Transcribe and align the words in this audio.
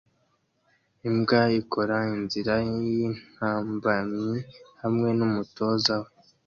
Imbwa 1.07 1.41
ikora 1.59 1.97
inzira 2.17 2.53
yintambamyi 2.81 4.37
hamwe 4.81 5.09
numutoza 5.17 5.93
we 6.01 6.09